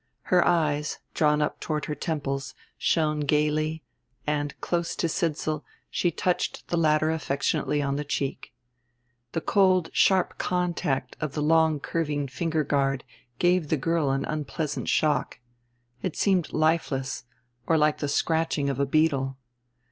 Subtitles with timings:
[0.23, 3.83] Her eyes, drawn up toward her temples, shone gayly;
[4.25, 8.51] and, close to Sidsall, she touched the latter affectionately on the cheek.
[9.33, 13.03] The cold sharp contact of the long curving finger guard
[13.37, 15.37] gave the girl an unpleasant shock.
[16.01, 17.25] It seemed lifeless,
[17.67, 19.37] or like the scratching of a beetle.